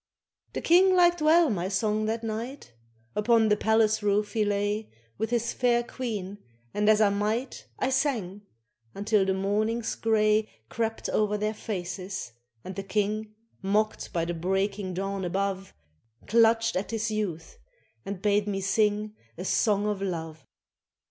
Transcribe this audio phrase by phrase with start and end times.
[0.53, 2.73] The King liked well my song that night;
[3.15, 4.89] Upon the palace roof he lay
[5.19, 6.39] With his fair Queen,
[6.73, 8.41] and as I might I sang,
[8.95, 12.31] until the morning's grey Crept o'er their faces,
[12.63, 15.71] and the King, Mocked by the breaking dawn above,
[16.25, 17.59] Clutched at his youth
[18.03, 20.47] and bade me sing A song of love.